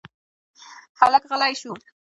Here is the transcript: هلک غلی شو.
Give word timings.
هلک 0.99 1.23
غلی 1.31 1.53
شو. 1.61 1.71